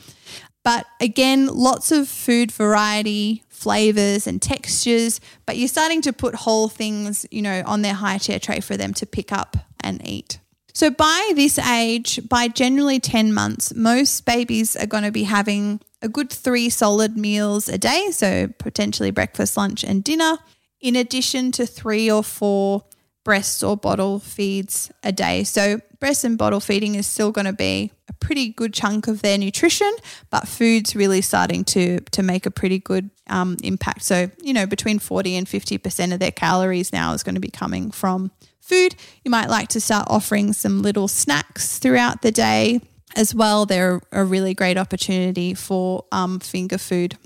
But 0.64 0.86
again, 0.98 1.46
lots 1.46 1.92
of 1.92 2.08
food 2.08 2.50
variety, 2.50 3.44
flavors 3.48 4.26
and 4.26 4.40
textures, 4.42 5.20
but 5.46 5.56
you're 5.56 5.68
starting 5.68 6.02
to 6.02 6.12
put 6.12 6.34
whole 6.34 6.68
things, 6.68 7.26
you 7.30 7.42
know, 7.42 7.62
on 7.66 7.82
their 7.82 7.94
high 7.94 8.18
chair 8.18 8.38
tray 8.38 8.60
for 8.60 8.76
them 8.76 8.94
to 8.94 9.06
pick 9.06 9.30
up 9.30 9.56
and 9.80 10.06
eat. 10.06 10.40
So 10.72 10.90
by 10.90 11.32
this 11.36 11.58
age, 11.58 12.28
by 12.28 12.48
generally 12.48 12.98
10 12.98 13.32
months, 13.32 13.74
most 13.74 14.24
babies 14.24 14.74
are 14.74 14.86
going 14.86 15.04
to 15.04 15.12
be 15.12 15.22
having 15.22 15.80
a 16.02 16.08
good 16.08 16.30
3 16.30 16.68
solid 16.68 17.16
meals 17.16 17.68
a 17.68 17.78
day, 17.78 18.10
so 18.10 18.48
potentially 18.58 19.12
breakfast, 19.12 19.56
lunch 19.56 19.84
and 19.84 20.02
dinner, 20.02 20.38
in 20.80 20.96
addition 20.96 21.52
to 21.52 21.64
3 21.64 22.10
or 22.10 22.24
4 22.24 22.82
breasts 23.24 23.62
or 23.62 23.76
bottle 23.76 24.18
feeds 24.18 24.90
a 25.02 25.12
day. 25.12 25.44
So 25.44 25.80
breast 26.04 26.22
and 26.22 26.36
bottle 26.36 26.60
feeding 26.60 26.96
is 26.96 27.06
still 27.06 27.32
going 27.32 27.46
to 27.46 27.52
be 27.54 27.90
a 28.10 28.12
pretty 28.12 28.50
good 28.50 28.74
chunk 28.74 29.08
of 29.08 29.22
their 29.22 29.38
nutrition, 29.38 29.90
but 30.28 30.46
food's 30.46 30.94
really 30.94 31.22
starting 31.22 31.64
to 31.64 31.98
to 32.10 32.22
make 32.22 32.44
a 32.44 32.50
pretty 32.50 32.78
good 32.78 33.08
um, 33.30 33.56
impact. 33.62 34.02
So 34.02 34.30
you 34.42 34.52
know, 34.52 34.66
between 34.66 34.98
forty 34.98 35.34
and 35.34 35.48
fifty 35.48 35.78
percent 35.78 36.12
of 36.12 36.18
their 36.18 36.30
calories 36.30 36.92
now 36.92 37.14
is 37.14 37.22
going 37.22 37.36
to 37.36 37.40
be 37.40 37.48
coming 37.48 37.90
from 37.90 38.32
food. 38.60 38.94
You 39.24 39.30
might 39.30 39.48
like 39.48 39.68
to 39.68 39.80
start 39.80 40.06
offering 40.10 40.52
some 40.52 40.82
little 40.82 41.08
snacks 41.08 41.78
throughout 41.78 42.20
the 42.20 42.30
day 42.30 42.82
as 43.16 43.34
well. 43.34 43.64
They're 43.64 44.02
a 44.12 44.24
really 44.26 44.52
great 44.52 44.76
opportunity 44.76 45.54
for 45.54 46.04
um, 46.12 46.38
finger 46.38 46.76
food. 46.76 47.16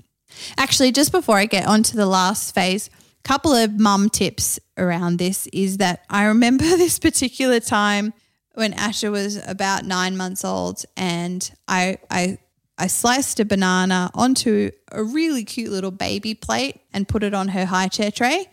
Actually, 0.57 0.93
just 0.93 1.11
before 1.11 1.35
I 1.35 1.47
get 1.47 1.67
on 1.67 1.83
to 1.83 1.97
the 1.97 2.05
last 2.05 2.55
phase, 2.55 2.87
a 2.87 3.27
couple 3.27 3.51
of 3.51 3.77
mum 3.77 4.09
tips 4.09 4.57
around 4.77 5.17
this 5.17 5.47
is 5.47 5.79
that 5.79 6.05
I 6.09 6.27
remember 6.27 6.63
this 6.77 6.97
particular 6.97 7.59
time 7.59 8.13
when 8.59 8.73
Asher 8.73 9.09
was 9.09 9.41
about 9.47 9.85
nine 9.85 10.15
months 10.15 10.45
old, 10.45 10.83
and 10.95 11.49
I 11.67 11.97
I 12.11 12.37
I 12.77 12.87
sliced 12.87 13.39
a 13.39 13.45
banana 13.45 14.11
onto 14.13 14.71
a 14.91 15.01
really 15.01 15.43
cute 15.43 15.71
little 15.71 15.91
baby 15.91 16.35
plate 16.35 16.81
and 16.93 17.07
put 17.07 17.23
it 17.23 17.33
on 17.33 17.49
her 17.49 17.65
high 17.65 17.87
chair 17.87 18.11
tray. 18.11 18.47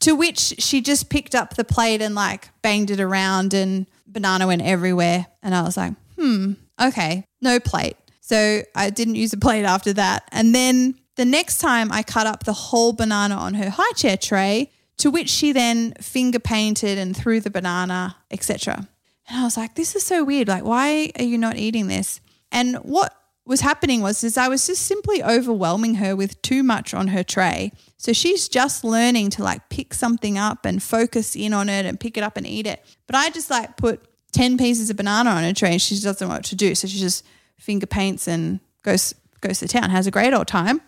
To 0.00 0.14
which 0.14 0.38
she 0.58 0.80
just 0.80 1.08
picked 1.08 1.34
up 1.34 1.54
the 1.54 1.64
plate 1.64 2.02
and 2.02 2.14
like 2.14 2.48
banged 2.60 2.90
it 2.90 3.00
around, 3.00 3.54
and 3.54 3.86
banana 4.06 4.46
went 4.46 4.62
everywhere. 4.62 5.26
And 5.42 5.54
I 5.54 5.62
was 5.62 5.76
like, 5.76 5.94
hmm, 6.18 6.54
okay, 6.80 7.24
no 7.40 7.60
plate. 7.60 7.96
So 8.20 8.62
I 8.74 8.90
didn't 8.90 9.14
use 9.14 9.32
a 9.32 9.38
plate 9.38 9.64
after 9.64 9.92
that. 9.94 10.24
And 10.32 10.54
then 10.54 10.96
the 11.16 11.24
next 11.24 11.58
time 11.58 11.92
I 11.92 12.02
cut 12.02 12.26
up 12.26 12.44
the 12.44 12.52
whole 12.52 12.92
banana 12.92 13.36
on 13.36 13.54
her 13.54 13.70
high 13.70 13.92
chair 13.92 14.16
tray, 14.16 14.70
to 14.98 15.10
which 15.10 15.28
she 15.28 15.52
then 15.52 15.94
finger 16.00 16.38
painted 16.38 16.98
and 16.98 17.16
threw 17.16 17.40
the 17.40 17.50
banana, 17.50 18.16
etc. 18.30 18.88
And 19.32 19.40
I 19.40 19.44
was 19.44 19.56
like, 19.56 19.76
this 19.76 19.96
is 19.96 20.02
so 20.02 20.24
weird. 20.24 20.48
Like, 20.48 20.62
why 20.62 21.10
are 21.18 21.24
you 21.24 21.38
not 21.38 21.56
eating 21.56 21.86
this? 21.86 22.20
And 22.52 22.76
what 22.76 23.16
was 23.46 23.62
happening 23.62 24.02
was 24.02 24.22
is 24.22 24.36
I 24.36 24.48
was 24.48 24.66
just 24.66 24.82
simply 24.82 25.24
overwhelming 25.24 25.94
her 25.94 26.14
with 26.14 26.40
too 26.42 26.62
much 26.62 26.92
on 26.92 27.08
her 27.08 27.24
tray. 27.24 27.72
So 27.96 28.12
she's 28.12 28.46
just 28.46 28.84
learning 28.84 29.30
to 29.30 29.42
like 29.42 29.70
pick 29.70 29.94
something 29.94 30.36
up 30.36 30.66
and 30.66 30.82
focus 30.82 31.34
in 31.34 31.54
on 31.54 31.70
it 31.70 31.86
and 31.86 31.98
pick 31.98 32.18
it 32.18 32.22
up 32.22 32.36
and 32.36 32.46
eat 32.46 32.66
it. 32.66 32.84
But 33.06 33.16
I 33.16 33.30
just 33.30 33.50
like 33.50 33.78
put 33.78 34.06
10 34.32 34.58
pieces 34.58 34.90
of 34.90 34.98
banana 34.98 35.30
on 35.30 35.44
her 35.44 35.54
tray 35.54 35.72
and 35.72 35.80
she 35.80 35.98
doesn't 35.98 36.28
know 36.28 36.34
what 36.34 36.44
to 36.44 36.54
do. 36.54 36.74
So 36.74 36.86
she 36.86 36.98
just 36.98 37.24
finger 37.58 37.86
paints 37.86 38.28
and 38.28 38.60
goes 38.82 39.14
goes 39.40 39.60
to 39.60 39.66
town, 39.66 39.88
has 39.88 40.06
a 40.06 40.10
great 40.10 40.34
old 40.34 40.46
time. 40.46 40.82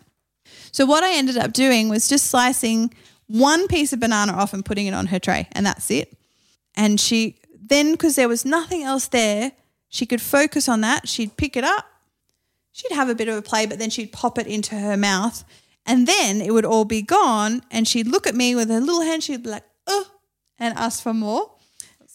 So 0.70 0.84
what 0.84 1.02
I 1.02 1.16
ended 1.16 1.38
up 1.38 1.54
doing 1.54 1.88
was 1.88 2.08
just 2.08 2.26
slicing 2.26 2.92
one 3.26 3.68
piece 3.68 3.94
of 3.94 4.00
banana 4.00 4.32
off 4.32 4.52
and 4.52 4.62
putting 4.62 4.86
it 4.86 4.92
on 4.92 5.06
her 5.06 5.18
tray 5.18 5.48
and 5.52 5.64
that's 5.64 5.90
it. 5.90 6.14
And 6.76 7.00
she 7.00 7.36
then, 7.68 7.92
because 7.92 8.16
there 8.16 8.28
was 8.28 8.44
nothing 8.44 8.83
else 8.83 9.09
there, 9.09 9.52
she 9.88 10.06
could 10.06 10.21
focus 10.21 10.68
on 10.68 10.80
that. 10.83 11.09
She'd 11.09 11.37
pick 11.37 11.56
it 11.56 11.64
up, 11.64 11.87
she'd 12.73 12.92
have 12.92 13.09
a 13.09 13.14
bit 13.14 13.28
of 13.28 13.37
a 13.37 13.42
play, 13.42 13.66
but 13.66 13.78
then 13.78 13.90
she'd 13.90 14.12
pop 14.12 14.38
it 14.38 14.47
into 14.47 14.75
her 14.75 14.97
mouth. 14.97 15.44
And 15.87 16.06
then 16.06 16.40
it 16.40 16.52
would 16.52 16.64
all 16.64 16.85
be 16.85 17.02
gone. 17.02 17.62
And 17.71 17.87
she'd 17.87 18.06
look 18.06 18.26
at 18.26 18.35
me 18.35 18.54
with 18.54 18.71
her 18.71 18.80
little 18.80 19.02
hand, 19.02 19.23
she'd 19.23 19.42
be 19.42 19.50
like, 19.50 19.64
oh, 19.87 20.11
and 20.59 20.76
ask 20.78 21.02
for 21.02 21.14
more. 21.14 21.53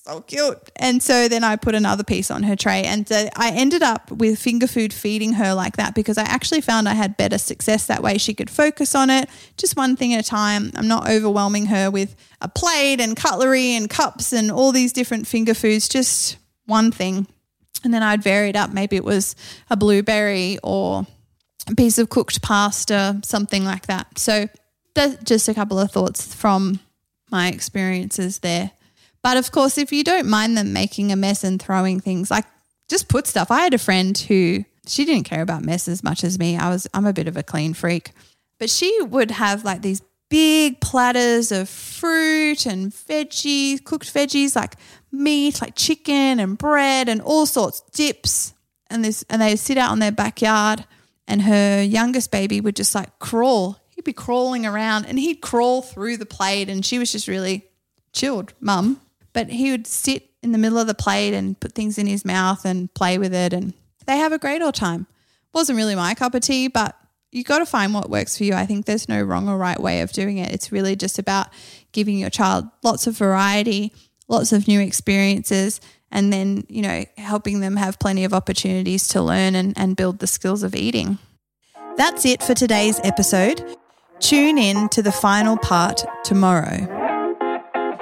So 0.10 0.22
cute. 0.22 0.58
And 0.76 1.04
so 1.04 1.28
then 1.28 1.44
I 1.44 1.56
put 1.56 1.76
another 1.76 2.04
piece 2.04 2.32
on 2.32 2.42
her 2.42 2.56
tray. 2.56 2.84
And 2.84 3.10
uh, 3.12 3.30
I 3.36 3.52
ended 3.52 3.84
up 3.84 4.12
with 4.12 4.40
finger 4.40 4.66
food 4.66 4.92
feeding 4.92 5.34
her 5.34 5.54
like 5.54 5.78
that 5.78 5.94
because 5.94 6.18
I 6.18 6.24
actually 6.24 6.62
found 6.62 6.90
I 6.90 6.96
had 6.96 7.16
better 7.16 7.38
success 7.38 7.86
that 7.86 8.02
way. 8.02 8.18
She 8.18 8.34
could 8.34 8.50
focus 8.50 8.96
on 8.96 9.12
it, 9.12 9.30
just 9.56 9.78
one 9.78 9.96
thing 9.96 10.16
at 10.16 10.26
a 10.26 10.28
time. 10.28 10.72
I'm 10.76 10.88
not 10.88 11.08
overwhelming 11.08 11.68
her 11.68 11.92
with 11.92 12.16
a 12.42 12.48
plate 12.48 13.00
and 13.00 13.16
cutlery 13.16 13.76
and 13.76 13.88
cups 13.88 14.34
and 14.34 14.52
all 14.52 14.72
these 14.72 14.94
different 14.94 15.28
finger 15.28 15.54
foods, 15.54 15.88
just 15.88 16.38
one 16.66 16.92
thing. 16.92 17.28
And 17.84 17.94
then 17.94 18.02
I'd 18.02 18.24
vary 18.24 18.50
it 18.50 18.56
up. 18.56 18.72
Maybe 18.72 18.96
it 18.96 19.06
was 19.06 19.36
a 19.70 19.78
blueberry 19.78 20.58
or 20.64 21.06
a 21.68 21.76
piece 21.76 22.00
of 22.00 22.10
cooked 22.10 22.42
pasta, 22.42 23.20
something 23.24 23.64
like 23.64 23.86
that. 23.86 24.18
So, 24.18 24.48
just 25.24 25.48
a 25.48 25.54
couple 25.54 25.78
of 25.78 25.92
thoughts 25.92 26.34
from 26.34 26.80
my 27.30 27.48
experiences 27.50 28.40
there. 28.40 28.72
But 29.22 29.38
of 29.38 29.52
course, 29.52 29.78
if 29.78 29.92
you 29.92 30.04
don't 30.04 30.28
mind 30.28 30.58
them 30.58 30.74
making 30.74 31.12
a 31.12 31.16
mess 31.16 31.44
and 31.44 31.62
throwing 31.62 32.00
things, 32.00 32.32
like 32.32 32.46
just 32.90 33.08
put 33.08 33.28
stuff. 33.28 33.52
I 33.52 33.62
had 33.62 33.74
a 33.74 33.78
friend 33.78 34.18
who 34.18 34.66
she 34.88 35.06
didn't 35.06 35.26
care 35.26 35.42
about 35.42 35.64
mess 35.64 35.88
as 35.88 36.04
much 36.04 36.24
as 36.24 36.40
me. 36.40 36.58
I 36.58 36.70
was 36.70 36.88
I'm 36.94 37.06
a 37.06 37.14
bit 37.14 37.28
of 37.28 37.38
a 37.38 37.44
clean 37.44 37.74
freak. 37.74 38.12
But 38.60 38.70
she 38.70 39.02
would 39.02 39.32
have 39.32 39.64
like 39.64 39.82
these 39.82 40.02
big 40.30 40.80
platters 40.82 41.52
of 41.52 41.70
fruit 41.70 42.66
and 42.66 42.92
veggies, 42.92 43.84
cooked 43.84 44.14
veggies 44.14 44.56
like 44.56 44.76
meat, 45.12 45.62
like 45.62 45.76
chicken 45.76 46.40
and 46.40 46.58
bread 46.58 47.10
and 47.10 47.22
all 47.22 47.46
sorts, 47.46 47.82
dips. 47.92 48.54
And 48.90 49.06
this 49.06 49.24
and 49.30 49.42
they 49.42 49.56
sit 49.56 49.78
out 49.78 49.92
on 49.92 50.00
their 50.00 50.12
backyard 50.12 50.86
and 51.28 51.44
her 51.44 51.84
youngest 51.84 52.32
baby 52.32 52.60
would 52.60 52.76
just 52.76 52.96
like 52.96 53.20
crawl. 53.20 53.78
He'd 53.90 54.06
be 54.06 54.14
crawling 54.14 54.66
around 54.66 55.06
and 55.06 55.20
he'd 55.20 55.42
crawl 55.42 55.84
through 55.84 56.18
the 56.18 56.26
plate 56.26 56.70
and 56.70 56.84
she 56.84 56.98
was 56.98 57.12
just 57.12 57.28
really 57.28 57.66
chilled, 58.14 58.54
mum. 58.60 59.00
But 59.40 59.52
he 59.52 59.72
would 59.72 59.88
sit 59.88 60.32
in 60.44 60.52
the 60.52 60.58
middle 60.58 60.78
of 60.78 60.88
the 60.88 60.94
plate 60.94 61.34
and 61.34 61.58
put 61.58 61.72
things 61.72 61.98
in 61.98 62.08
his 62.08 62.26
mouth 62.26 62.66
and 62.66 62.94
play 62.94 63.18
with 63.18 63.34
it 63.34 63.54
and 63.54 63.74
they 64.06 64.18
have 64.18 64.34
a 64.34 64.38
great 64.38 64.62
old 64.62 64.76
time. 64.76 65.08
Wasn't 65.54 65.78
really 65.78 65.96
my 65.96 66.14
cup 66.14 66.36
of 66.36 66.42
tea, 66.42 66.68
but 66.68 66.98
you 67.32 67.46
got 67.46 67.60
to 67.60 67.66
find 67.66 67.94
what 67.94 68.10
works 68.10 68.38
for 68.38 68.44
you. 68.44 68.54
I 68.54 68.66
think 68.66 68.86
there's 68.86 69.08
no 69.08 69.22
wrong 69.22 69.48
or 69.48 69.58
right 69.58 69.80
way 69.80 70.02
of 70.02 70.12
doing 70.12 70.40
it. 70.40 70.52
It's 70.52 70.74
really 70.74 70.98
just 70.98 71.20
about 71.20 71.48
giving 71.94 72.18
your 72.18 72.30
child 72.30 72.66
lots 72.84 73.08
of 73.08 73.16
variety, 73.16 73.94
lots 74.28 74.52
of 74.52 74.68
new 74.68 74.82
experiences, 74.82 75.80
and 76.12 76.34
then, 76.34 76.66
you 76.68 76.82
know, 76.82 77.06
helping 77.18 77.62
them 77.62 77.78
have 77.78 77.98
plenty 77.98 78.26
of 78.26 78.34
opportunities 78.34 79.08
to 79.08 79.22
learn 79.22 79.56
and, 79.56 79.74
and 79.78 79.96
build 79.96 80.20
the 80.20 80.28
skills 80.28 80.64
of 80.64 80.76
eating. 80.76 81.18
That's 81.96 82.26
it 82.26 82.44
for 82.44 82.56
today's 82.56 83.00
episode. 83.06 83.78
Tune 84.20 84.58
in 84.58 84.90
to 84.90 85.02
the 85.02 85.14
final 85.14 85.56
part 85.56 86.04
tomorrow. 86.26 87.09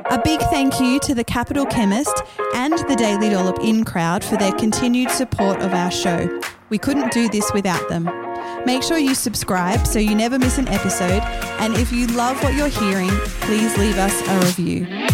A 0.09 0.21
big 0.23 0.39
thank 0.39 0.79
you 0.79 1.01
to 1.01 1.13
the 1.13 1.23
Capital 1.25 1.65
Chemist 1.65 2.21
and 2.55 2.71
the 2.87 2.95
Daily 2.95 3.29
Dollop 3.29 3.59
In 3.59 3.83
crowd 3.83 4.23
for 4.23 4.37
their 4.37 4.53
continued 4.53 5.11
support 5.11 5.59
of 5.61 5.73
our 5.73 5.91
show. 5.91 6.41
We 6.69 6.77
couldn't 6.77 7.11
do 7.11 7.27
this 7.27 7.51
without 7.53 7.89
them. 7.89 8.05
Make 8.65 8.83
sure 8.83 8.97
you 8.97 9.13
subscribe 9.13 9.85
so 9.85 9.99
you 9.99 10.15
never 10.15 10.39
miss 10.39 10.59
an 10.59 10.69
episode. 10.69 11.21
And 11.59 11.75
if 11.75 11.91
you 11.91 12.07
love 12.07 12.41
what 12.41 12.53
you're 12.53 12.69
hearing, 12.69 13.09
please 13.41 13.77
leave 13.77 13.97
us 13.97 14.21
a 14.29 14.45
review. 14.45 15.06